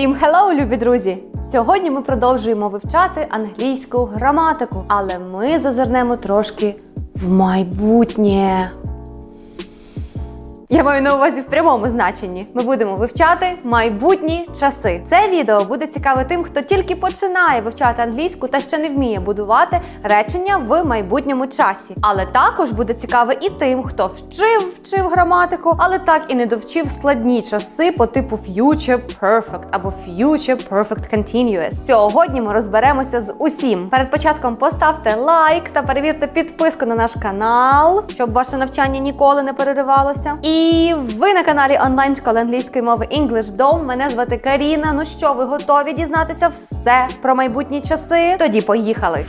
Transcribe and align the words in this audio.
Всім 0.00 0.14
hello, 0.14 0.54
любі 0.54 0.76
друзі! 0.76 1.18
Сьогодні 1.44 1.90
ми 1.90 2.02
продовжуємо 2.02 2.68
вивчати 2.68 3.26
англійську 3.30 3.98
граматику, 3.98 4.84
але 4.88 5.18
ми 5.18 5.58
зазирнемо 5.58 6.16
трошки 6.16 6.74
в 7.14 7.28
майбутнє. 7.28 8.70
Я 10.72 10.84
маю 10.84 11.02
на 11.02 11.14
увазі 11.14 11.40
в 11.40 11.44
прямому 11.44 11.88
значенні. 11.88 12.46
Ми 12.54 12.62
будемо 12.62 12.96
вивчати 12.96 13.46
майбутні 13.64 14.48
часи. 14.60 15.02
Це 15.10 15.28
відео 15.28 15.64
буде 15.64 15.86
цікаве 15.86 16.24
тим, 16.24 16.44
хто 16.44 16.62
тільки 16.62 16.96
починає 16.96 17.60
вивчати 17.60 18.02
англійську 18.02 18.48
та 18.48 18.60
ще 18.60 18.78
не 18.78 18.88
вміє 18.88 19.20
будувати 19.20 19.80
речення 20.02 20.56
в 20.56 20.84
майбутньому 20.84 21.46
часі. 21.46 21.96
Але 22.00 22.26
також 22.26 22.70
буде 22.70 22.94
цікаве 22.94 23.36
і 23.40 23.50
тим, 23.50 23.82
хто 23.82 24.06
вчив 24.16 24.74
вчив 24.78 25.08
граматику, 25.08 25.74
але 25.78 25.98
так 25.98 26.22
і 26.28 26.34
не 26.34 26.46
довчив 26.46 26.90
складні 26.90 27.42
часи 27.42 27.92
по 27.92 28.06
типу 28.06 28.36
future 28.36 29.00
perfect 29.20 29.62
або 29.70 29.92
future 30.08 30.68
perfect 30.68 31.14
continuous. 31.14 31.86
Сьогодні 31.86 32.40
ми 32.40 32.52
розберемося 32.52 33.20
з 33.20 33.34
усім. 33.38 33.88
Перед 33.88 34.10
початком 34.10 34.56
поставте 34.56 35.14
лайк 35.14 35.68
та 35.68 35.82
перевірте 35.82 36.26
підписку 36.26 36.86
на 36.86 36.94
наш 36.94 37.14
канал, 37.22 38.02
щоб 38.08 38.32
ваше 38.32 38.56
навчання 38.56 38.98
ніколи 38.98 39.42
не 39.42 39.52
переривалося. 39.52 40.34
І 40.42 40.59
ви 40.94 41.34
на 41.34 41.42
каналі 41.42 41.78
онлайн 41.86 42.16
школи 42.16 42.40
англійської 42.40 42.84
мови 42.84 43.08
English 43.12 43.56
Dom. 43.56 43.84
Мене 43.84 44.10
звати 44.10 44.38
Каріна. 44.38 44.92
Ну 44.92 45.04
що, 45.04 45.32
ви 45.32 45.44
готові 45.44 45.92
дізнатися 45.92 46.48
все 46.48 47.08
про 47.22 47.34
майбутні 47.34 47.80
часи? 47.80 48.36
Тоді 48.38 48.60
поїхали. 48.60 49.26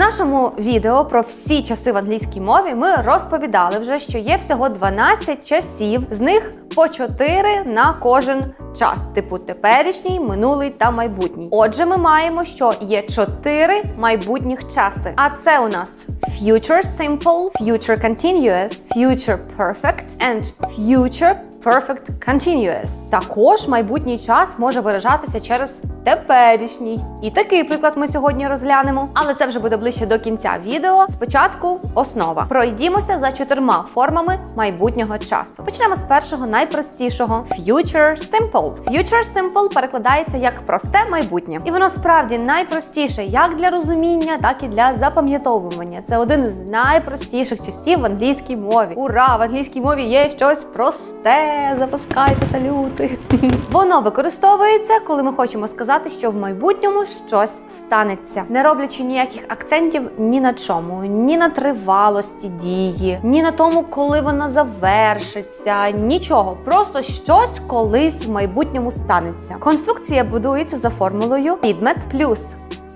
Нашому 0.00 0.52
відео 0.58 1.04
про 1.04 1.20
всі 1.20 1.62
часи 1.62 1.92
в 1.92 1.96
англійській 1.96 2.40
мові 2.40 2.74
ми 2.74 2.94
розповідали 2.94 3.78
вже, 3.78 4.00
що 4.00 4.18
є 4.18 4.36
всього 4.36 4.68
12 4.68 5.46
часів, 5.46 6.02
з 6.10 6.20
них 6.20 6.52
по 6.74 6.88
4 6.88 7.64
на 7.66 7.92
кожен 7.92 8.44
час, 8.78 9.06
типу 9.14 9.38
теперішній, 9.38 10.20
минулий 10.20 10.70
та 10.70 10.90
майбутній. 10.90 11.48
Отже, 11.50 11.86
ми 11.86 11.96
маємо, 11.96 12.44
що 12.44 12.74
є 12.80 13.02
4 13.02 13.82
майбутніх 13.98 14.74
часи. 14.74 15.12
А 15.16 15.30
це 15.30 15.58
у 15.58 15.68
нас 15.68 16.06
future 16.42 16.82
simple, 16.98 17.50
future 17.60 18.04
continuous, 18.04 18.96
future 18.96 19.38
perfect 19.58 20.04
and 20.30 20.42
future 20.78 21.34
perfect 21.64 22.28
continuous. 22.28 23.10
Також 23.10 23.68
майбутній 23.68 24.18
час 24.18 24.58
може 24.58 24.80
виражатися 24.80 25.40
через 25.40 25.80
теперішній. 26.04 27.00
І 27.22 27.30
такий 27.30 27.64
приклад 27.64 27.92
ми 27.96 28.08
сьогодні 28.08 28.48
розглянемо. 28.48 29.08
Але 29.14 29.34
це 29.34 29.46
вже 29.46 29.58
буде 29.58 29.76
ближче 29.76 30.06
до 30.06 30.18
кінця 30.18 30.52
відео. 30.66 31.06
Спочатку 31.08 31.80
основа. 31.94 32.46
Пройдімося 32.48 33.18
за 33.18 33.32
чотирма 33.32 33.84
формами 33.94 34.38
майбутнього 34.56 35.18
часу. 35.18 35.62
Почнемо 35.64 35.96
з 35.96 36.02
першого 36.02 36.46
найпростішого 36.46 37.44
future 37.58 38.30
simple. 38.30 38.72
Future 38.86 39.24
simple 39.34 39.74
перекладається 39.74 40.36
як 40.36 40.66
просте 40.66 40.98
майбутнє. 41.10 41.60
І 41.64 41.70
воно 41.70 41.88
справді 41.88 42.38
найпростіше 42.38 43.24
як 43.24 43.56
для 43.56 43.70
розуміння, 43.70 44.38
так 44.42 44.56
і 44.62 44.68
для 44.68 44.94
запам'ятовування. 44.94 46.02
Це 46.08 46.18
один 46.18 46.48
з 46.48 46.70
найпростіших 46.70 47.66
часів 47.66 47.98
в 47.98 48.04
англійській 48.04 48.56
мові. 48.56 48.92
Ура! 48.96 49.36
В 49.36 49.42
англійській 49.42 49.80
мові 49.80 50.02
є 50.02 50.30
щось 50.30 50.64
просте 50.64 51.76
запускайте 51.78 52.46
салюти. 52.46 53.18
Воно 53.70 54.00
використовується, 54.00 55.00
коли 55.06 55.22
ми 55.22 55.32
хочемо 55.32 55.68
сказати, 55.68 55.89
що 56.18 56.30
в 56.30 56.36
майбутньому 56.36 57.04
щось 57.06 57.62
станеться, 57.68 58.44
не 58.48 58.62
роблячи 58.62 59.02
ніяких 59.02 59.42
акцентів 59.48 60.02
ні 60.18 60.40
на 60.40 60.54
чому, 60.54 61.04
ні 61.04 61.38
на 61.38 61.48
тривалості 61.48 62.48
дії, 62.48 63.18
ні 63.22 63.42
на 63.42 63.50
тому, 63.50 63.82
коли 63.82 64.20
вона 64.20 64.48
завершиться. 64.48 65.90
Нічого, 65.90 66.56
просто 66.64 67.02
щось 67.02 67.60
колись 67.66 68.26
в 68.26 68.30
майбутньому 68.30 68.92
станеться. 68.92 69.56
Конструкція 69.58 70.24
будується 70.24 70.76
за 70.76 70.90
формулою 70.90 71.56
підмет 71.56 71.96
плюс 72.12 72.46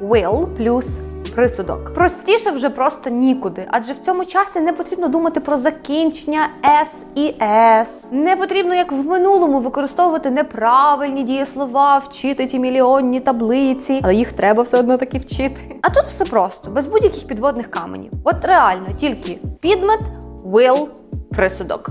will 0.01 0.57
плюс 0.57 0.99
присудок. 1.33 1.95
Простіше 1.95 2.51
вже 2.51 2.71
просто 2.71 3.11
нікуди, 3.11 3.67
адже 3.71 3.93
в 3.93 3.99
цьому 3.99 4.25
часі 4.25 4.61
не 4.61 4.73
потрібно 4.73 5.09
думати 5.09 5.41
про 5.41 5.57
закінчення 5.57 6.49
S 6.85 6.91
і 7.15 7.35
S. 7.43 8.13
Не 8.13 8.37
потрібно, 8.37 8.75
як 8.75 8.93
в 8.93 9.07
минулому, 9.07 9.61
використовувати 9.61 10.31
неправильні 10.31 11.23
дієслова, 11.23 11.99
вчити 11.99 12.47
ті 12.47 12.59
мільйонні 12.59 13.21
таблиці, 13.21 14.01
але 14.05 14.15
їх 14.15 14.33
треба 14.33 14.63
все 14.63 14.79
одно 14.79 14.99
таки 14.99 15.19
вчити. 15.19 15.57
А 15.83 15.91
тут 15.91 16.05
все 16.05 16.25
просто, 16.25 16.71
без 16.71 16.87
будь-яких 16.87 17.27
підводних 17.27 17.71
каменів. 17.71 18.13
От 18.25 18.45
реально, 18.45 18.87
тільки 19.01 19.39
підмет, 19.61 20.01
will, 20.45 20.87
присудок 21.31 21.91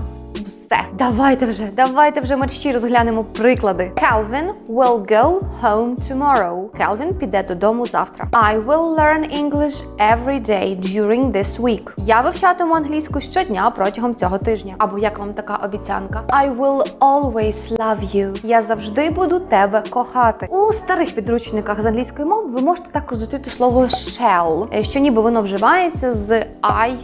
все. 0.74 0.84
Давайте 0.92 1.46
вже, 1.46 1.68
давайте 1.76 2.20
вже 2.20 2.36
мерщі 2.36 2.72
розглянемо 2.72 3.24
приклади. 3.24 3.92
Calvin 3.96 4.50
will 4.68 5.12
go 5.12 5.40
home 5.62 5.96
tomorrow. 5.96 6.68
Calvin 6.80 7.18
піде 7.18 7.42
додому 7.42 7.86
завтра. 7.86 8.28
I 8.32 8.62
will 8.64 8.96
learn 8.98 9.42
English 9.42 9.84
every 9.98 10.48
day 10.48 10.80
during 10.80 11.32
this 11.32 11.60
week. 11.60 11.92
Я 11.96 12.20
вивчатиму 12.20 12.74
англійську 12.74 13.20
щодня 13.20 13.70
протягом 13.70 14.14
цього 14.14 14.38
тижня. 14.38 14.74
Або 14.78 14.98
як 14.98 15.18
вам 15.18 15.34
така 15.34 15.56
обіцянка? 15.56 16.22
I 16.28 16.56
will 16.58 16.98
always 16.98 17.76
love 17.78 18.16
you. 18.16 18.40
Я 18.42 18.62
завжди 18.62 19.10
буду 19.10 19.40
тебе 19.40 19.82
кохати. 19.90 20.46
У 20.50 20.72
старих 20.72 21.14
підручниках 21.14 21.82
з 21.82 21.86
англійської 21.86 22.28
мови 22.28 22.50
ви 22.50 22.60
можете 22.60 22.88
також 22.92 23.18
зустріти 23.18 23.50
слово 23.50 23.82
shall, 23.82 24.78
е, 24.78 24.82
що 24.82 25.00
ніби 25.00 25.22
воно 25.22 25.42
вживається 25.42 26.14
з 26.14 26.30
I, 26.62 26.94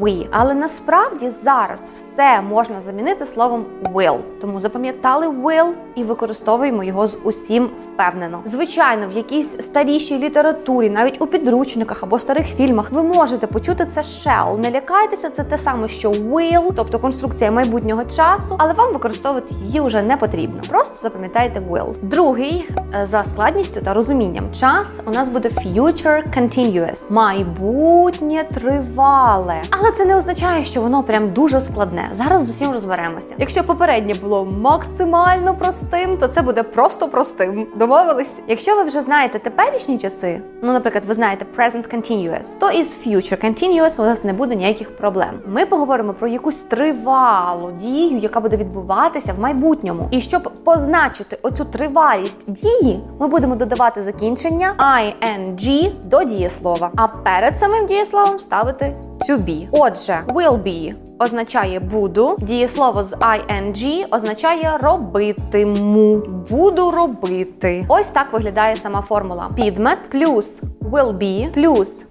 we. 0.00 0.26
Але 0.30 0.54
насправді 0.54 1.30
зараз 1.30 1.84
все 1.94 2.42
можна 2.42 2.80
замінити 2.80 3.19
замінити 3.20 3.26
словом 3.26 3.64
will. 3.94 4.18
Тому 4.40 4.60
запам'ятали 4.60 5.28
will 5.28 5.72
і 5.94 6.04
використовуємо 6.04 6.84
його 6.84 7.06
з 7.06 7.18
усім 7.24 7.70
впевнено. 7.84 8.40
Звичайно, 8.44 9.08
в 9.08 9.16
якійсь 9.16 9.58
старішій 9.58 10.18
літературі, 10.18 10.90
навіть 10.90 11.22
у 11.22 11.26
підручниках 11.26 12.02
або 12.02 12.18
старих 12.18 12.46
фільмах, 12.46 12.92
ви 12.92 13.02
можете 13.02 13.46
почути 13.46 13.86
це 13.86 14.00
shall. 14.00 14.58
Не 14.58 14.70
лякайтеся, 14.70 15.30
це 15.30 15.44
те 15.44 15.58
саме, 15.58 15.88
що 15.88 16.10
will, 16.10 16.72
тобто 16.76 16.98
конструкція 16.98 17.50
майбутнього 17.50 18.04
часу, 18.04 18.56
але 18.58 18.72
вам 18.72 18.92
використовувати 18.92 19.54
її 19.64 19.80
вже 19.80 20.02
не 20.02 20.16
потрібно. 20.16 20.60
Просто 20.68 20.98
запам'ятайте 21.02 21.60
will. 21.60 21.94
Другий 22.02 22.68
е, 22.94 23.06
за 23.06 23.24
складністю 23.24 23.80
та 23.80 23.94
розумінням 23.94 24.44
час 24.52 25.00
у 25.06 25.10
нас 25.10 25.28
буде 25.28 25.48
future 25.48 26.22
continuous. 26.38 27.12
майбутнє 27.12 28.44
тривале. 28.54 29.54
Але 29.70 29.92
це 29.92 30.04
не 30.04 30.16
означає, 30.16 30.64
що 30.64 30.80
воно 30.80 31.02
прям 31.02 31.30
дуже 31.32 31.60
складне. 31.60 32.08
Зараз 32.14 32.46
з 32.46 32.50
усім 32.50 32.72
розберемо 32.72 32.99
розберемося. 33.00 33.34
Якщо 33.38 33.64
попереднє 33.64 34.14
було 34.14 34.44
максимально 34.44 35.54
простим, 35.54 36.16
то 36.16 36.28
це 36.28 36.42
буде 36.42 36.62
просто 36.62 37.08
простим. 37.08 37.66
Домовились? 37.76 38.40
Якщо 38.48 38.76
ви 38.76 38.82
вже 38.82 39.00
знаєте 39.00 39.38
теперішні 39.38 39.98
часи, 39.98 40.40
ну, 40.62 40.72
наприклад, 40.72 41.04
ви 41.04 41.14
знаєте 41.14 41.46
present 41.56 41.94
continuous, 41.94 42.58
то 42.58 42.70
із 42.70 43.06
future 43.06 43.44
continuous 43.44 44.00
у 44.00 44.04
нас 44.04 44.24
не 44.24 44.32
буде 44.32 44.54
ніяких 44.54 44.96
проблем. 44.96 45.40
Ми 45.46 45.66
поговоримо 45.66 46.12
про 46.12 46.28
якусь 46.28 46.62
тривалу 46.62 47.72
дію, 47.72 48.18
яка 48.18 48.40
буде 48.40 48.56
відбуватися 48.56 49.32
в 49.32 49.40
майбутньому. 49.40 50.08
І 50.10 50.20
щоб 50.20 50.52
позначити 50.64 51.38
оцю 51.42 51.64
тривалість 51.64 52.52
дії, 52.52 53.00
ми 53.20 53.26
будемо 53.26 53.54
додавати 53.54 54.02
закінчення 54.02 54.74
ing 54.78 55.90
до 56.04 56.22
дієслова, 56.22 56.90
а 56.96 57.08
перед 57.08 57.58
самим 57.58 57.86
дієсловом 57.86 58.38
ставити 58.38 58.94
to 59.28 59.38
be. 59.38 59.68
Отже, 59.72 60.22
will 60.28 60.62
be 60.62 60.94
означає 61.18 61.80
буду. 61.80 62.36
Дієслово 62.38 63.04
з 63.04 63.12
ing 63.12 64.06
означає 64.10 64.78
робитиму. 64.80 66.22
Буду 66.50 66.90
робити. 66.90 67.86
Ось 67.88 68.08
так 68.08 68.32
виглядає 68.32 68.76
сама 68.76 69.00
формула. 69.00 69.50
Підмет 69.56 69.98
плюс 70.10 70.62
will 70.82 71.18
be 71.18 71.50
плюс 71.54 72.04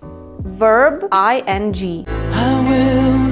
verb 0.60 1.00
ing. 1.10 2.06
I 2.42 2.56
will 2.68 3.29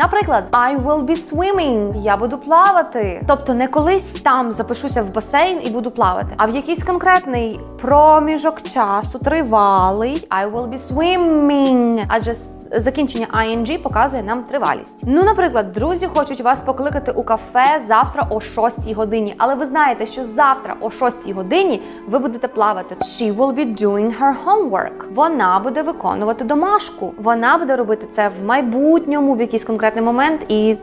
Наприклад, 0.00 0.48
I 0.52 0.76
will 0.76 1.04
be 1.04 1.16
swimming. 1.16 2.02
Я 2.02 2.16
буду 2.16 2.38
плавати. 2.38 3.22
Тобто 3.28 3.54
не 3.54 3.68
колись 3.68 4.12
там 4.12 4.52
запишуся 4.52 5.02
в 5.02 5.14
басейн 5.14 5.60
і 5.64 5.70
буду 5.70 5.90
плавати, 5.90 6.34
а 6.36 6.46
в 6.46 6.54
якийсь 6.54 6.82
конкретний 6.82 7.60
проміжок 7.80 8.62
часу 8.62 9.18
тривалий 9.18 10.26
I 10.30 10.52
will 10.52 10.68
be 10.68 10.78
swimming. 10.78 12.04
Адже 12.08 12.34
закінчення 12.76 13.26
ing 13.34 13.82
показує 13.82 14.22
нам 14.22 14.42
тривалість. 14.42 15.00
Ну, 15.02 15.22
наприклад, 15.22 15.72
друзі 15.72 16.06
хочуть 16.06 16.40
вас 16.40 16.60
покликати 16.60 17.12
у 17.12 17.22
кафе 17.22 17.82
завтра 17.86 18.26
о 18.30 18.40
6 18.40 18.92
годині. 18.92 19.34
Але 19.38 19.54
ви 19.54 19.66
знаєте, 19.66 20.06
що 20.06 20.24
завтра 20.24 20.76
о 20.80 20.90
6 20.90 21.32
годині 21.32 21.82
ви 22.08 22.18
будете 22.18 22.48
плавати. 22.48 22.94
She 22.94 23.36
will 23.36 23.54
be 23.54 23.82
doing 23.82 24.12
her 24.20 24.34
homework. 24.46 25.14
Вона 25.14 25.58
буде 25.58 25.82
виконувати 25.82 26.44
домашку. 26.44 27.14
Вона 27.18 27.58
буде 27.58 27.76
робити 27.76 28.06
це 28.12 28.30
в 28.40 28.44
майбутньому, 28.44 29.34
в 29.34 29.40
якийсь 29.40 29.64
конкретний 29.90 30.04
момент, 30.04 30.40
і 30.48 30.76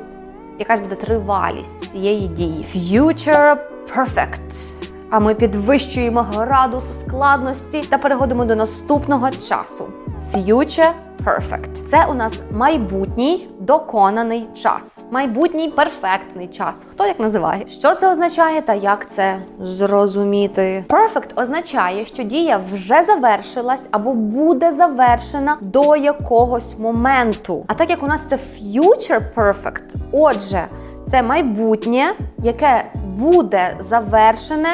якась 0.60 0.80
буде 0.80 0.96
тривалість 0.96 1.92
цієї 1.92 2.28
дії. 2.28 2.64
Future 2.64 3.58
perfect. 3.96 4.77
А 5.10 5.20
ми 5.20 5.36
підвищуємо 5.36 6.22
градус 6.22 7.00
складності 7.00 7.82
та 7.90 7.98
переходимо 7.98 8.46
до 8.46 8.56
наступного 8.56 9.32
часу. 9.32 9.88
Future 10.34 10.92
perfect. 11.26 11.74
Це 11.88 12.06
у 12.06 12.14
нас 12.14 12.42
майбутній 12.52 13.48
доконаний 13.60 14.48
час. 14.54 15.06
Майбутній 15.12 15.70
перфектний 15.70 16.48
час. 16.48 16.86
Хто 16.92 17.06
як 17.06 17.20
називає? 17.20 17.68
Що 17.68 17.96
це 17.96 18.12
означає 18.12 18.62
та 18.62 18.74
як 18.74 19.10
це 19.12 19.38
зрозуміти? 19.64 20.86
Perfect 20.90 21.42
означає, 21.44 22.06
що 22.06 22.24
дія 22.24 22.62
вже 22.74 23.04
завершилась 23.04 23.88
або 23.92 24.14
буде 24.14 24.72
завершена 24.72 25.58
до 25.62 25.96
якогось 25.96 26.80
моменту. 26.80 27.66
А 27.68 27.74
так 27.74 27.90
як 27.90 28.04
у 28.04 28.08
нас 28.08 28.22
це 28.30 28.36
future 28.36 29.22
perfect, 29.36 29.96
отже, 30.12 30.68
це 31.12 31.24
майбутнє, 31.24 32.14
яке 32.38 32.84
буде 33.18 33.78
завершене 33.80 34.70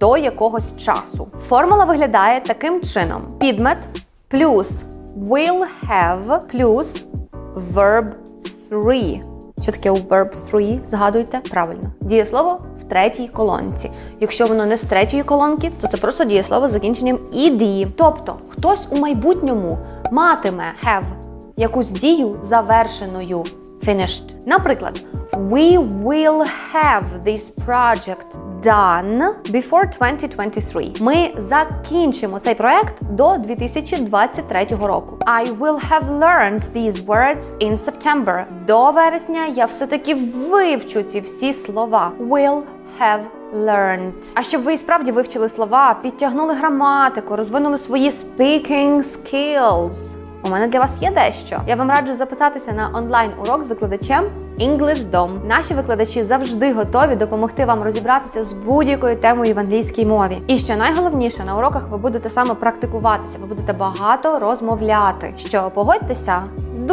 до 0.00 0.16
якогось 0.16 0.76
часу. 0.76 1.28
Формула 1.40 1.84
виглядає 1.84 2.40
таким 2.40 2.80
чином: 2.80 3.22
підмет 3.40 3.78
плюс 4.28 4.82
will 5.28 5.64
have 5.88 6.40
плюс 6.52 7.04
verb 7.74 8.10
3. 8.70 9.20
Що 9.62 9.72
таке 9.72 9.90
verb 9.90 10.50
3? 10.50 10.78
Згадуйте 10.84 11.40
правильно. 11.50 11.92
Дієслово 12.00 12.60
в 12.80 12.84
третій 12.84 13.28
колонці. 13.28 13.90
Якщо 14.20 14.46
воно 14.46 14.66
не 14.66 14.76
з 14.76 14.82
третьої 14.82 15.22
колонки, 15.22 15.70
то 15.80 15.86
це 15.86 15.96
просто 15.96 16.24
дієслово 16.24 16.68
з 16.68 16.70
закінченням 16.70 17.16
ed. 17.16 17.88
Тобто 17.96 18.36
хтось 18.48 18.86
у 18.90 18.96
майбутньому 18.96 19.78
матиме 20.12 20.64
have 20.86 21.04
якусь 21.56 21.90
дію 21.90 22.36
завершеною. 22.42 23.44
Finished. 23.86 24.34
Наприклад, 24.46 25.04
we 25.32 25.78
will 26.04 26.46
have 26.72 27.04
this 27.24 27.50
project 27.66 28.49
done 28.62 29.34
before 29.50 29.88
2023. 29.98 30.92
Ми 31.00 31.30
закінчимо 31.38 32.38
цей 32.38 32.54
проект 32.54 33.02
до 33.02 33.36
2023 33.36 34.66
року. 34.82 35.18
I 35.26 35.58
will 35.58 35.90
have 35.90 36.10
learned 36.10 36.60
these 36.76 37.06
words 37.06 37.50
in 37.60 37.78
September. 37.78 38.44
До 38.66 38.90
вересня 38.90 39.46
я 39.46 39.64
все-таки 39.64 40.14
вивчу 40.14 41.02
ці 41.02 41.20
всі 41.20 41.54
слова. 41.54 42.12
Will 42.20 42.62
have 43.00 43.20
learned. 43.54 44.12
А 44.34 44.42
щоб 44.42 44.62
ви 44.62 44.76
справді 44.76 45.12
вивчили 45.12 45.48
слова, 45.48 45.94
підтягнули 46.02 46.54
граматику, 46.54 47.36
розвинули 47.36 47.78
свої 47.78 48.10
speaking 48.10 49.02
skills. 49.02 50.19
У 50.44 50.48
мене 50.48 50.68
для 50.68 50.78
вас 50.80 51.02
є 51.02 51.10
дещо. 51.10 51.60
Я 51.66 51.76
вам 51.76 51.90
раджу 51.90 52.14
записатися 52.14 52.72
на 52.72 52.90
онлайн-урок 52.98 53.64
з 53.64 53.68
викладачем 53.68 54.24
EnglishDom. 54.60 55.46
Наші 55.48 55.74
викладачі 55.74 56.22
завжди 56.22 56.72
готові 56.72 57.16
допомогти 57.16 57.64
вам 57.64 57.82
розібратися 57.82 58.44
з 58.44 58.52
будь-якою 58.52 59.16
темою 59.16 59.54
в 59.54 59.58
англійській 59.58 60.06
мові. 60.06 60.38
І 60.46 60.58
що 60.58 60.76
найголовніше 60.76 61.44
на 61.44 61.56
уроках 61.56 61.88
ви 61.90 61.98
будете 61.98 62.30
саме 62.30 62.54
практикуватися, 62.54 63.38
ви 63.40 63.46
будете 63.46 63.72
багато 63.72 64.38
розмовляти. 64.38 65.34
Що 65.36 65.70
погодьтеся, 65.74 66.42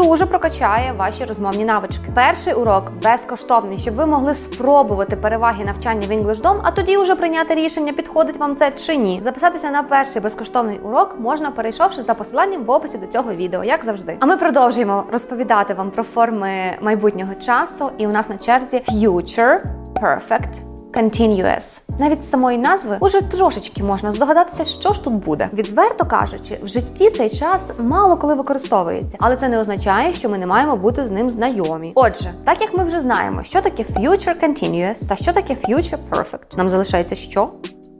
дуже 0.03 0.25
прокачає 0.25 0.93
ваші 0.97 1.25
розмовні 1.25 1.65
навички. 1.65 2.11
Перший 2.13 2.53
урок 2.53 2.91
безкоштовний, 3.03 3.79
щоб 3.79 3.95
ви 3.95 4.05
могли 4.05 4.33
спробувати 4.33 5.15
переваги 5.15 5.65
навчання 5.65 6.07
в 6.07 6.11
EnglishDom, 6.11 6.59
а 6.63 6.71
тоді 6.71 6.97
вже 6.97 7.15
прийняти 7.15 7.55
рішення, 7.55 7.93
підходить 7.93 8.37
вам 8.37 8.55
це 8.55 8.71
чи 8.71 8.95
ні. 8.95 9.21
Записатися 9.23 9.69
на 9.69 9.83
перший 9.83 10.21
безкоштовний 10.21 10.79
урок 10.79 11.15
можна, 11.19 11.51
перейшовши 11.51 12.01
за 12.01 12.13
посиланням 12.13 12.63
в 12.63 12.71
описі 12.71 12.97
до 12.97 13.07
цього 13.07 13.33
відео, 13.33 13.63
як 13.63 13.83
завжди. 13.83 14.17
А 14.19 14.25
ми 14.25 14.37
продовжуємо 14.37 15.03
розповідати 15.11 15.73
вам 15.73 15.91
про 15.91 16.03
форми 16.03 16.49
майбутнього 16.81 17.35
часу, 17.35 17.89
і 17.97 18.07
у 18.07 18.09
нас 18.09 18.29
на 18.29 18.37
черзі 18.37 18.81
Future 18.91 19.61
Perfect 20.01 20.76
Continuous. 20.93 21.81
Навіть 21.99 22.23
з 22.23 22.29
самої 22.29 22.57
назви 22.57 22.97
уже 22.99 23.21
трошечки 23.21 23.83
можна 23.83 24.11
здогадатися, 24.11 24.65
що 24.65 24.93
ж 24.93 25.03
тут 25.03 25.13
буде. 25.13 25.49
Відверто 25.53 26.05
кажучи, 26.05 26.59
в 26.63 26.67
житті 26.67 27.09
цей 27.09 27.29
час 27.29 27.71
мало 27.79 28.17
коли 28.17 28.35
використовується, 28.35 29.17
але 29.19 29.35
це 29.35 29.47
не 29.49 29.59
означає, 29.59 30.13
що 30.13 30.29
ми 30.29 30.37
не 30.37 30.45
маємо 30.45 30.75
бути 30.75 31.03
з 31.05 31.11
ним 31.11 31.29
знайомі. 31.29 31.91
Отже, 31.95 32.33
так 32.45 32.61
як 32.61 32.77
ми 32.77 32.83
вже 32.83 32.99
знаємо, 32.99 33.43
що 33.43 33.61
таке 33.61 33.83
Future 33.83 34.43
Continuous 34.43 35.07
та 35.09 35.15
що 35.15 35.33
таке 35.33 35.53
Future 35.53 35.97
Perfect, 36.11 36.57
нам 36.57 36.69
залишається 36.69 37.15
що? 37.15 37.49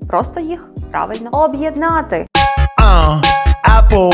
Просто 0.07 0.39
їх 0.39 0.69
правильно 0.91 1.29
об'єднати. 1.31 2.27
Uh, 2.81 3.21
apple. 3.63 4.13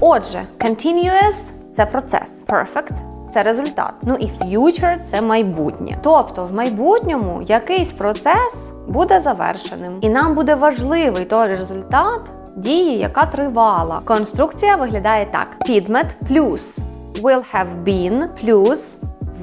Отже, 0.00 0.42
continuous– 0.58 1.48
це 1.70 1.86
процес, 1.86 2.44
perfect– 2.46 2.92
це 3.32 3.42
результат. 3.42 3.92
Ну 4.02 4.14
і 4.14 4.26
future– 4.26 4.96
це 5.04 5.20
майбутнє. 5.20 5.98
Тобто, 6.02 6.44
в 6.44 6.54
майбутньому 6.54 7.42
якийсь 7.48 7.92
процес 7.92 8.68
буде 8.88 9.20
завершеним, 9.20 9.98
і 10.00 10.08
нам 10.08 10.34
буде 10.34 10.54
важливий 10.54 11.24
той 11.24 11.48
результат 11.48 12.20
дії, 12.56 12.98
яка 12.98 13.26
тривала. 13.26 14.00
Конструкція 14.04 14.76
виглядає 14.76 15.26
так: 15.26 15.46
підмет 15.66 16.16
плюс 16.28 16.78
will 17.22 17.42
have 17.54 17.84
been 17.84 18.28
плюс 18.40 18.96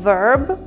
verb 0.06 0.58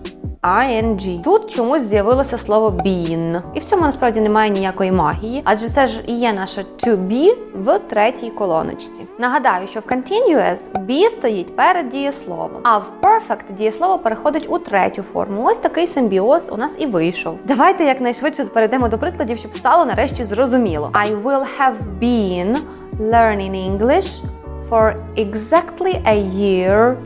ing. 0.42 1.22
Тут 1.22 1.50
чомусь 1.50 1.82
з'явилося 1.82 2.38
слово 2.38 2.70
been. 2.70 3.42
І 3.54 3.60
в 3.60 3.64
цьому 3.64 3.82
насправді 3.82 4.20
немає 4.20 4.50
ніякої 4.50 4.92
магії, 4.92 5.42
адже 5.44 5.68
це 5.68 5.86
ж 5.86 6.02
і 6.06 6.12
є 6.12 6.32
наше 6.32 6.64
to 6.86 7.08
be 7.08 7.34
в 7.54 7.78
третій 7.78 8.30
колоночці. 8.30 9.02
Нагадаю, 9.18 9.66
що 9.66 9.80
в 9.80 9.82
continuous 9.82 10.86
be 10.86 11.10
стоїть 11.10 11.56
перед 11.56 11.88
дієсловом, 11.88 12.50
а 12.62 12.78
в 12.78 12.90
perfect 13.02 13.54
дієслово 13.56 13.98
переходить 13.98 14.46
у 14.50 14.58
третю 14.58 15.02
форму. 15.02 15.44
Ось 15.44 15.58
такий 15.58 15.86
симбіоз 15.86 16.48
у 16.52 16.56
нас 16.56 16.74
і 16.78 16.86
вийшов. 16.86 17.38
Давайте 17.44 17.84
якнайшвидше 17.84 18.44
перейдемо 18.44 18.88
до 18.88 18.98
прикладів, 18.98 19.38
щоб 19.38 19.56
стало 19.56 19.84
нарешті 19.84 20.24
зрозуміло. 20.24 20.90
I 20.92 21.22
will 21.22 21.46
have 21.60 21.76
been 22.00 22.56
learning 23.00 23.54
English 23.54 24.22
for 24.70 24.94
exactly 25.16 26.02
a 26.06 26.16
year 26.16 26.96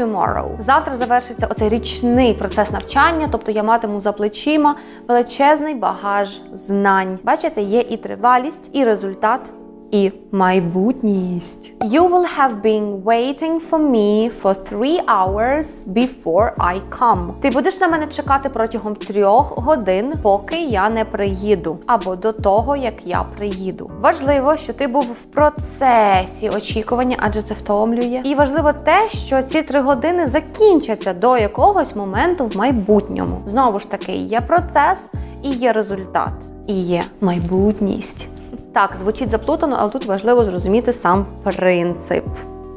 tomorrow. 0.00 0.60
Завтра 0.60 0.96
завершиться 0.96 1.46
оцей 1.46 1.68
річний 1.68 2.34
процес 2.34 2.70
навчання, 2.70 3.28
тобто 3.32 3.52
я 3.52 3.62
матиму 3.62 4.00
за 4.00 4.12
плечима 4.12 4.76
величезний 5.08 5.74
багаж 5.74 6.40
знань. 6.52 7.18
Бачите, 7.22 7.62
є 7.62 7.80
і 7.80 7.96
тривалість, 7.96 8.70
і 8.72 8.84
результат. 8.84 9.52
І 9.94 10.12
майбутність. 10.32 11.72
You 11.80 12.08
will 12.10 12.26
have 12.38 12.62
been 12.62 13.02
waiting 13.02 13.70
for 13.70 13.78
me 13.78 14.30
for 14.42 14.54
three 14.72 14.98
hours 15.06 15.66
before 15.86 16.54
I 16.58 16.80
come. 17.00 17.32
Ти 17.40 17.50
будеш 17.50 17.80
на 17.80 17.88
мене 17.88 18.06
чекати 18.06 18.48
протягом 18.48 18.94
трьох 18.94 19.58
годин, 19.58 20.12
поки 20.22 20.62
я 20.62 20.88
не 20.88 21.04
приїду, 21.04 21.78
або 21.86 22.16
до 22.16 22.32
того, 22.32 22.76
як 22.76 23.06
я 23.06 23.24
приїду. 23.36 23.90
Важливо, 24.00 24.56
що 24.56 24.72
ти 24.72 24.86
був 24.86 25.02
в 25.04 25.24
процесі 25.24 26.50
очікування, 26.50 27.16
адже 27.20 27.42
це 27.42 27.54
втомлює. 27.54 28.20
І 28.24 28.34
важливо 28.34 28.72
те, 28.72 29.08
що 29.08 29.42
ці 29.42 29.62
три 29.62 29.80
години 29.80 30.26
закінчаться 30.26 31.14
до 31.14 31.38
якогось 31.38 31.96
моменту 31.96 32.46
в 32.46 32.56
майбутньому. 32.56 33.40
Знову 33.46 33.78
ж 33.78 33.90
таки, 33.90 34.12
є 34.12 34.40
процес 34.40 35.10
і 35.42 35.50
є 35.50 35.72
результат, 35.72 36.34
і 36.66 36.74
є 36.74 37.02
майбутність. 37.20 38.28
Так, 38.74 38.96
звучить 38.96 39.30
заплутано, 39.30 39.76
але 39.78 39.90
тут 39.90 40.06
важливо 40.06 40.44
зрозуміти 40.44 40.92
сам 40.92 41.26
принцип. 41.42 42.24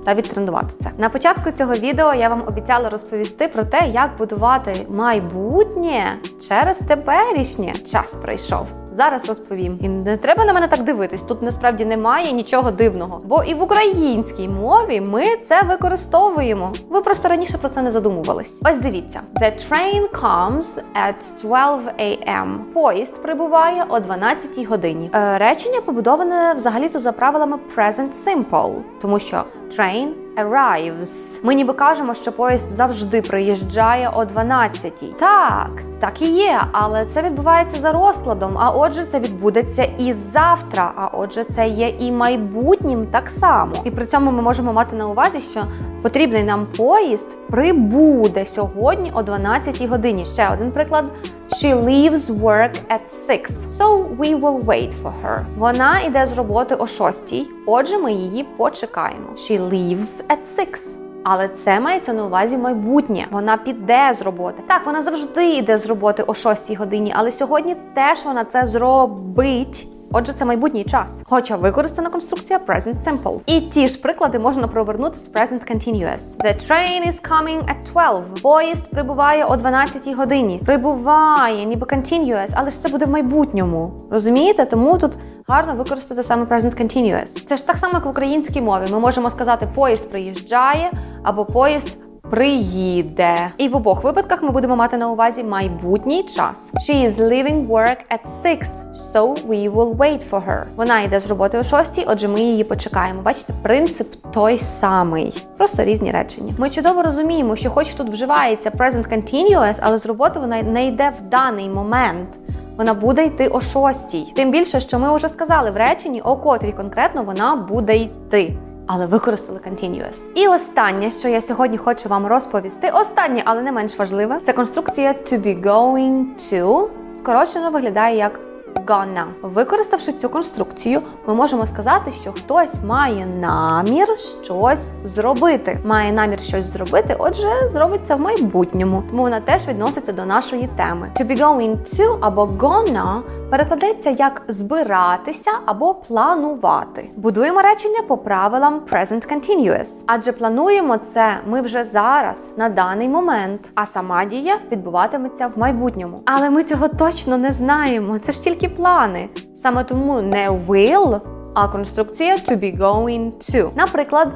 Та 0.05 0.13
відтренувати 0.13 0.67
це 0.79 0.91
на 0.97 1.09
початку 1.09 1.51
цього 1.51 1.73
відео. 1.73 2.13
Я 2.13 2.29
вам 2.29 2.43
обіцяла 2.47 2.89
розповісти 2.89 3.47
про 3.47 3.65
те, 3.65 3.87
як 3.93 4.09
будувати 4.17 4.85
майбутнє 4.89 6.17
через 6.49 6.79
теперішнє. 6.79 7.73
Час 7.91 8.15
прийшов. 8.15 8.86
Зараз 8.97 9.27
розповім. 9.27 9.79
І 9.81 9.89
не 9.89 10.17
треба 10.17 10.45
на 10.45 10.53
мене 10.53 10.67
так 10.67 10.83
дивитись. 10.83 11.21
Тут 11.21 11.41
насправді 11.41 11.85
немає 11.85 12.31
нічого 12.31 12.71
дивного. 12.71 13.19
Бо 13.25 13.43
і 13.43 13.53
в 13.53 13.61
українській 13.61 14.47
мові 14.47 15.01
ми 15.01 15.23
це 15.43 15.61
використовуємо. 15.63 16.73
Ви 16.89 17.01
просто 17.01 17.29
раніше 17.29 17.57
про 17.57 17.69
це 17.69 17.81
не 17.81 17.91
задумувались. 17.91 18.61
Ось 18.65 18.77
дивіться: 18.77 19.21
The 19.41 19.51
train 19.69 20.09
comes 20.11 20.81
at 21.07 21.41
12 21.41 21.95
a.m. 21.99 22.59
Поїзд 22.73 23.21
прибуває 23.21 23.85
о 23.89 23.99
12 23.99 24.65
годині. 24.65 25.11
Е, 25.13 25.37
речення 25.37 25.81
побудоване 25.81 26.53
взагалі-то 26.53 26.99
за 26.99 27.11
правилами 27.11 27.57
present 27.75 28.11
simple, 28.11 28.73
тому 29.01 29.19
що 29.19 29.43
train 29.69 30.26
arrives. 30.37 31.39
Ми 31.43 31.55
ніби 31.55 31.73
кажемо, 31.73 32.13
що 32.13 32.31
поїзд 32.31 32.69
завжди 32.69 33.21
приїжджає 33.21 34.11
о 34.15 34.23
12-й. 34.23 35.13
Так, 35.19 35.71
так 35.99 36.21
і 36.21 36.29
є, 36.29 36.61
але 36.71 37.05
це 37.05 37.21
відбувається 37.21 37.77
за 37.81 37.91
розкладом. 37.91 38.51
А 38.57 38.69
отже, 38.69 39.03
це 39.03 39.19
відбудеться 39.19 39.83
і 39.83 40.13
завтра. 40.13 40.91
А 40.95 41.07
отже, 41.07 41.43
це 41.43 41.67
є 41.67 41.87
і 41.99 42.11
майбутнім 42.11 43.05
так 43.05 43.29
само. 43.29 43.75
І 43.83 43.91
при 43.91 44.05
цьому 44.05 44.31
ми 44.31 44.41
можемо 44.41 44.73
мати 44.73 44.95
на 44.95 45.07
увазі, 45.07 45.39
що 45.39 45.63
потрібний 46.01 46.43
нам 46.43 46.65
поїзд 46.77 47.37
прибуде 47.49 48.45
сьогодні 48.45 49.11
о 49.15 49.21
12-й 49.21 49.87
годині. 49.87 50.25
Ще 50.25 50.49
один 50.53 50.71
приклад. 50.71 51.05
She 51.55 51.73
leaves 51.73 52.29
work 52.29 52.73
at 52.89 53.09
6, 53.11 53.51
so 53.69 54.01
we 54.19 54.35
will 54.35 54.59
wait 54.59 54.93
for 55.03 55.13
her. 55.23 55.45
Вона 55.57 55.99
йде 56.01 56.25
з 56.33 56.37
роботи 56.37 56.75
о 56.75 56.87
6, 56.87 57.33
отже, 57.65 57.97
ми 57.97 58.13
її 58.13 58.43
почекаємо. 58.43 59.27
She 59.35 59.69
leaves 59.69 60.23
at 60.27 60.65
6. 60.73 60.97
Але 61.23 61.47
це 61.47 61.79
мається 61.79 62.13
на 62.13 62.25
увазі 62.25 62.57
майбутнє. 62.57 63.27
Вона 63.31 63.57
піде 63.57 64.13
з 64.13 64.21
роботи. 64.21 64.63
Так, 64.67 64.85
вона 64.85 65.01
завжди 65.01 65.49
йде 65.49 65.77
з 65.77 65.85
роботи 65.85 66.23
о 66.27 66.33
6 66.33 66.75
годині, 66.75 67.13
але 67.15 67.31
сьогодні 67.31 67.75
теж 67.95 68.25
вона 68.25 68.43
це 68.45 68.67
зробить. 68.67 69.87
Отже, 70.11 70.33
це 70.33 70.45
майбутній 70.45 70.83
час. 70.83 71.21
Хоча 71.25 71.55
використана 71.55 72.09
конструкція 72.09 72.59
present 72.67 72.95
simple. 72.95 73.39
І 73.45 73.61
ті 73.61 73.87
ж 73.87 73.97
приклади 74.01 74.39
можна 74.39 74.67
провернути 74.67 75.17
з 75.17 75.29
present 75.29 75.71
continuous. 75.71 76.37
The 76.37 76.55
train 76.69 77.07
is 77.07 77.31
coming 77.31 77.63
at 77.63 77.91
12. 77.91 78.41
Поїзд 78.41 78.89
прибуває 78.91 79.45
о 79.45 79.55
12 79.55 80.15
годині. 80.15 80.61
Прибуває, 80.65 81.65
ніби 81.65 81.85
continuous, 81.85 82.49
але 82.53 82.71
ж 82.71 82.81
це 82.81 82.89
буде 82.89 83.05
в 83.05 83.09
майбутньому. 83.09 83.91
Розумієте? 84.11 84.65
Тому 84.65 84.97
тут 84.97 85.17
гарно 85.47 85.73
використати 85.73 86.23
саме 86.23 86.45
present 86.45 86.81
continuous. 86.81 87.45
Це 87.45 87.57
ж 87.57 87.67
так 87.67 87.77
само, 87.77 87.93
як 87.93 88.05
в 88.05 88.09
українській 88.09 88.61
мові. 88.61 88.83
Ми 88.91 88.99
можемо 88.99 89.29
сказати 89.29 89.67
поїзд 89.75 90.09
приїжджає 90.09 90.91
або 91.23 91.45
поїзд 91.45 91.97
приїде. 92.29 93.51
І 93.57 93.67
в 93.67 93.75
обох 93.75 94.03
випадках 94.03 94.43
ми 94.43 94.49
будемо 94.49 94.75
мати 94.75 94.97
на 94.97 95.09
увазі 95.11 95.43
майбутній 95.43 96.23
час. 96.23 96.71
She 96.73 97.09
is 97.09 97.17
leaving 97.17 97.67
work 97.67 97.97
at 98.11 98.53
6, 98.57 98.71
so 99.13 99.47
we 99.47 99.71
will 99.71 99.95
wait 99.95 100.29
for 100.29 100.47
her. 100.47 100.63
Вона 100.75 101.01
йде 101.01 101.19
з 101.19 101.27
роботи 101.27 101.59
о 101.59 101.63
6, 101.63 102.03
отже, 102.07 102.27
ми 102.27 102.41
її 102.41 102.63
почекаємо. 102.63 103.21
Бачите, 103.21 103.53
принцип 103.61 104.15
той 104.31 104.59
самий. 104.59 105.45
Просто 105.57 105.83
різні 105.83 106.11
речення. 106.11 106.53
Ми 106.57 106.69
чудово 106.69 107.03
розуміємо, 107.03 107.55
що 107.55 107.69
хоч 107.69 107.93
тут 107.93 108.09
вживається 108.09 108.69
present 108.69 109.13
continuous, 109.13 109.79
але 109.81 109.97
з 109.97 110.05
роботи 110.05 110.39
вона 110.39 110.61
не 110.61 110.87
йде 110.87 111.11
в 111.19 111.29
даний 111.29 111.69
момент. 111.69 112.37
Вона 112.77 112.93
буде 112.93 113.25
йти 113.25 113.47
о 113.47 113.61
шостій. 113.61 114.33
Тим 114.35 114.51
більше, 114.51 114.79
що 114.79 114.99
ми 114.99 115.15
вже 115.15 115.29
сказали 115.29 115.71
в 115.71 115.77
реченні, 115.77 116.21
о 116.21 116.35
котрій 116.35 116.71
конкретно 116.71 117.23
вона 117.23 117.55
буде 117.55 117.97
йти 117.97 118.57
але 118.87 119.05
використали 119.05 119.59
continuous. 119.59 120.15
І 120.35 120.47
останнє, 120.47 121.11
що 121.11 121.27
я 121.27 121.41
сьогодні 121.41 121.77
хочу 121.77 122.09
вам 122.09 122.27
розповісти, 122.27 122.91
останнє, 122.93 123.41
але 123.45 123.61
не 123.61 123.71
менш 123.71 123.99
важливе, 123.99 124.39
це 124.45 124.53
конструкція 124.53 125.11
to 125.11 125.41
be 125.41 125.63
going 125.63 126.25
to. 126.37 126.87
Скорочено 127.13 127.71
виглядає 127.71 128.17
як 128.17 128.39
gonna. 128.85 129.25
Використавши 129.41 130.13
цю 130.13 130.29
конструкцію, 130.29 131.01
ми 131.27 131.33
можемо 131.33 131.67
сказати, 131.67 132.11
що 132.11 132.31
хтось 132.31 132.73
має 132.85 133.25
намір 133.25 134.07
щось 134.43 134.91
зробити. 135.03 135.79
Має 135.85 136.11
намір 136.11 136.39
щось 136.39 136.65
зробити, 136.65 137.15
отже, 137.19 137.69
зробиться 137.69 138.15
в 138.15 138.19
майбутньому. 138.19 139.03
Тому 139.09 139.21
вона 139.21 139.39
теж 139.39 139.67
відноситься 139.67 140.11
до 140.11 140.25
нашої 140.25 140.69
теми. 140.77 141.11
To 141.19 141.27
be 141.27 141.41
going 141.41 141.77
to 141.77 142.17
або 142.21 142.45
gonna 142.45 143.21
перекладеться 143.49 144.09
як 144.09 144.41
збиратися 144.47 145.51
або 145.65 145.93
планувати. 145.93 147.09
Будуємо 147.15 147.61
речення 147.61 148.01
по 148.07 148.17
правилам 148.17 148.81
present 148.91 149.33
continuous. 149.33 150.03
Адже 150.07 150.31
плануємо 150.31 150.97
це 150.97 151.37
ми 151.47 151.61
вже 151.61 151.83
зараз, 151.83 152.47
на 152.57 152.69
даний 152.69 153.09
момент, 153.09 153.71
а 153.75 153.85
сама 153.85 154.25
дія 154.25 154.57
відбуватиметься 154.71 155.47
в 155.47 155.59
майбутньому. 155.59 156.21
Але 156.25 156.49
ми 156.49 156.63
цього 156.63 156.87
точно 156.87 157.37
не 157.37 157.51
знаємо. 157.51 158.19
Це 158.19 158.31
ж 158.31 158.43
тільки 158.43 158.69
плани. 158.69 159.29
Саме 159.55 159.83
тому 159.83 160.21
не 160.21 160.49
will, 160.49 161.21
а 161.53 161.67
конструкція 161.67 162.35
to 162.35 162.59
be 162.59 162.79
going 162.79 163.31
to. 163.31 163.69
Наприклад, 163.75 164.27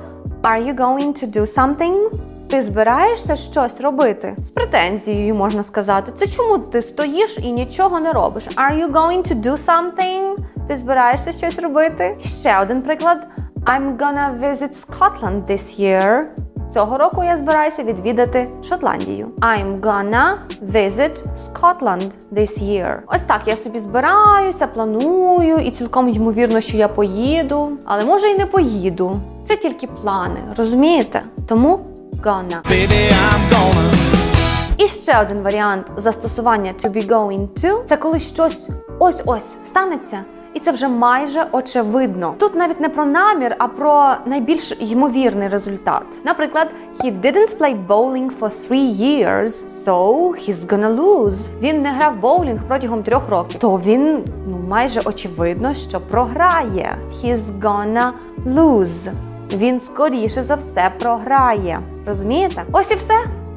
are 0.43 0.67
you 0.67 0.75
going 0.75 1.23
to 1.23 1.37
do 1.37 1.41
something? 1.41 2.30
Ти 2.51 2.61
збираєшся 2.61 3.35
щось 3.35 3.81
робити 3.81 4.35
з 4.37 4.49
претензією, 4.49 5.35
можна 5.35 5.63
сказати. 5.63 6.11
Це 6.15 6.27
чому 6.27 6.57
ти 6.57 6.81
стоїш 6.81 7.37
і 7.43 7.51
нічого 7.51 7.99
не 7.99 8.11
робиш? 8.11 8.47
Are 8.47 8.83
you 8.83 8.91
going 8.91 9.31
to 9.31 9.41
do 9.41 9.51
something? 9.51 10.35
Ти 10.67 10.77
збираєшся 10.77 11.31
щось 11.31 11.59
робити? 11.59 12.17
Ще 12.21 12.59
один 12.59 12.81
приклад. 12.81 13.27
I'm 13.65 13.97
gonna 13.97 14.39
visit 14.39 14.85
Scotland 14.85 15.51
this 15.51 15.81
year. 15.81 16.23
Цього 16.73 16.97
року 16.97 17.23
я 17.23 17.37
збираюся 17.37 17.83
відвідати 17.83 18.47
Шотландію. 18.63 19.27
I'm 19.39 19.79
gonna 19.79 20.33
visit 20.71 21.23
Scotland 21.37 22.11
this 22.31 22.63
year. 22.63 22.97
Ось 23.07 23.23
так 23.23 23.41
я 23.45 23.57
собі 23.57 23.79
збираюся, 23.79 24.67
планую, 24.67 25.57
і 25.57 25.71
цілком 25.71 26.09
ймовірно, 26.09 26.61
що 26.61 26.77
я 26.77 26.87
поїду, 26.87 27.71
але 27.85 28.05
може 28.05 28.27
й 28.27 28.37
не 28.37 28.45
поїду. 28.45 29.19
Це 29.47 29.55
тільки 29.55 29.87
плани, 29.87 30.39
розумієте? 30.57 31.21
Тому 31.47 31.79
gonna. 32.21 32.61
Baby, 32.63 33.09
I'm 33.09 33.41
gonna. 33.51 33.91
І 34.77 34.87
ще 34.87 35.21
один 35.21 35.41
варіант 35.41 35.85
застосування 35.97 36.73
to 36.83 36.91
be 36.91 37.07
going 37.09 37.47
to 37.47 37.83
це 37.83 37.97
коли 37.97 38.19
щось 38.19 38.67
ось-ось 38.99 39.55
станеться. 39.67 40.23
І 40.53 40.59
це 40.59 40.71
вже 40.71 40.87
майже 40.87 41.45
очевидно. 41.51 42.33
Тут 42.37 42.55
навіть 42.55 42.79
не 42.81 42.89
про 42.89 43.05
намір, 43.05 43.55
а 43.59 43.67
про 43.67 44.13
найбільш 44.25 44.73
ймовірний 44.79 45.47
результат. 45.47 46.03
Наприклад, 46.25 46.67
he 46.99 47.21
didn't 47.21 47.57
play 47.57 47.87
bowling 47.87 48.31
for 48.39 48.49
three 48.49 49.01
years, 49.01 49.47
so 49.85 49.95
he's 50.49 50.67
gonna 50.67 50.95
lose. 50.95 51.37
Він 51.61 51.81
не 51.81 51.91
грав 51.91 52.19
боулінг 52.19 52.61
протягом 52.67 53.03
трьох 53.03 53.29
років. 53.29 53.59
То 53.59 53.81
він 53.85 54.23
ну 54.47 54.59
майже 54.67 55.01
очевидно, 55.05 55.73
що 55.73 56.01
програє. 56.01 56.95
He's 57.23 57.59
gonna 57.61 58.11
lose. 58.45 59.11
Він 59.53 59.81
скоріше 59.81 60.41
за 60.41 60.55
все 60.55 60.91
програє. 60.99 61.79
Розумієте? 62.07 62.63
Ось 62.71 62.91
і 62.91 62.95
все. 62.95 63.13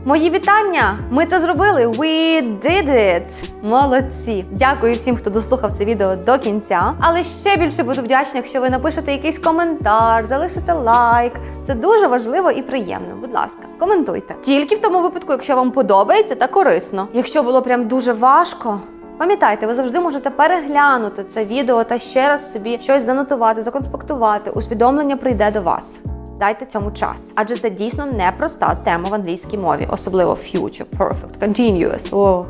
Мої 0.06 0.30
вітання! 0.30 0.98
Ми 1.10 1.26
це 1.26 1.40
зробили! 1.40 1.86
We 1.86 2.42
did 2.60 2.88
it! 2.88 3.42
Молодці! 3.62 4.44
Дякую 4.50 4.94
всім, 4.94 5.16
хто 5.16 5.30
дослухав 5.30 5.72
це 5.72 5.84
відео 5.84 6.16
до 6.16 6.38
кінця. 6.38 6.94
Але 7.00 7.24
ще 7.24 7.56
більше 7.56 7.82
буду 7.82 8.02
вдячна, 8.02 8.32
якщо 8.34 8.60
ви 8.60 8.70
напишете 8.70 9.12
якийсь 9.12 9.38
коментар, 9.38 10.26
залишите 10.26 10.72
лайк. 10.72 11.32
Це 11.62 11.74
дуже 11.74 12.06
важливо 12.06 12.50
і 12.50 12.62
приємно. 12.62 13.16
Будь 13.20 13.32
ласка, 13.32 13.62
коментуйте. 13.78 14.34
Тільки 14.42 14.74
в 14.74 14.78
тому 14.78 15.02
випадку, 15.02 15.32
якщо 15.32 15.56
вам 15.56 15.70
подобається 15.70 16.34
та 16.34 16.46
корисно. 16.46 17.08
Якщо 17.12 17.42
було 17.42 17.62
прям 17.62 17.88
дуже 17.88 18.12
важко. 18.12 18.80
Пам'ятайте, 19.18 19.66
ви 19.66 19.74
завжди 19.74 20.00
можете 20.00 20.30
переглянути 20.30 21.24
це 21.24 21.44
відео 21.44 21.84
та 21.84 21.98
ще 21.98 22.28
раз 22.28 22.52
собі 22.52 22.78
щось 22.82 23.02
занотувати, 23.02 23.62
законспектувати. 23.62 24.50
Усвідомлення 24.50 25.16
прийде 25.16 25.50
до 25.50 25.62
вас. 25.62 25.96
Дайте 26.40 26.66
цьому 26.66 26.90
час, 26.90 27.32
адже 27.34 27.56
це 27.56 27.70
дійсно 27.70 28.06
непроста 28.06 28.76
тема 28.84 29.08
в 29.08 29.14
англійській 29.14 29.58
мові, 29.58 29.88
особливо 29.90 30.32
future, 30.32 30.84
perfect, 30.98 31.38
continuous. 31.40 32.16
О, 32.16 32.46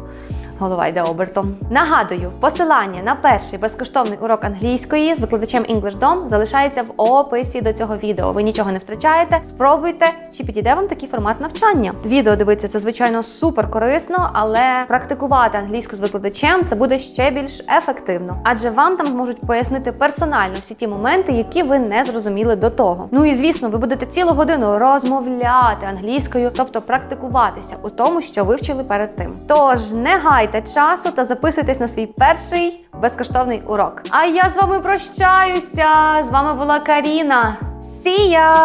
голова 0.59 0.87
йде 0.87 1.03
обертом. 1.03 1.57
Нагадую, 1.71 2.31
посилання 2.41 3.03
на 3.03 3.15
перший 3.15 3.59
безкоштовний 3.59 4.19
урок 4.23 4.45
англійської 4.45 5.15
з 5.15 5.21
викладачем 5.21 5.63
EnglishDom 5.63 6.29
залишається 6.29 6.83
в 6.83 6.93
описі 6.97 7.61
до 7.61 7.73
цього 7.73 7.97
відео. 7.97 8.33
Ви 8.33 8.43
нічого 8.43 8.73
не 8.73 8.79
втрачаєте. 8.79 9.41
Спробуйте, 9.43 10.07
чи 10.37 10.45
підійде 10.45 10.75
вам 10.75 10.89
такий 10.89 11.09
формат 11.09 11.41
навчання. 11.41 11.93
Відео 12.05 12.37
дивитися 12.37 12.69
це 12.69 12.79
звичайно 12.79 13.23
супер 13.23 13.71
корисно, 13.71 14.31
але 14.33 14.85
практикувати 14.89 15.59
англійську 15.59 15.97
з 15.97 16.01
викладачем 16.01 16.65
це 16.65 16.75
буде 16.75 16.99
ще 16.99 17.31
більш 17.31 17.61
ефективно, 17.79 18.37
адже 18.45 18.71
вам 18.71 18.97
там 18.97 19.07
зможуть 19.07 19.41
пояснити 19.41 19.93
персонально 19.93 20.55
всі 20.61 20.75
ті 20.75 20.89
моменти, 20.89 21.33
які 21.33 21.63
ви 21.63 21.79
не 21.79 22.05
зрозуміли 22.05 22.57
до 22.57 22.71
того. 22.71 23.09
Ну 23.11 23.25
і 23.25 23.35
звісно, 23.35 23.69
ви 23.69 23.79
будете 23.79 24.07
цілу 24.07 24.31
годину 24.31 24.79
розмовляти 24.79 25.87
англійською, 25.87 26.51
тобто 26.57 26.83
практикуватися 26.83 27.77
у 27.83 27.91
тому, 27.91 28.21
що 28.21 28.45
вивчили 28.45 28.83
перед 28.83 29.17
тим. 29.17 29.33
Тож 29.47 29.93
не 29.93 30.17
гайте 30.45 30.75
часу 30.75 31.11
та 31.11 31.25
записуйтесь 31.25 31.81
на 31.81 31.89
свій 31.89 32.07
перший 32.07 32.87
безкоштовний 33.03 33.63
урок. 33.67 34.03
А 34.11 34.25
я 34.25 34.51
з 34.51 34.57
вами 34.57 34.81
прощаюся. 34.81 35.89
З 36.29 36.31
вами 36.31 36.55
була 36.55 36.81
Каріна. 36.81 37.57
See 37.81 38.31
ya! 38.31 38.65